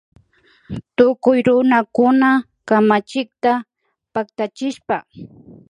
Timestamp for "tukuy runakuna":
0.95-2.29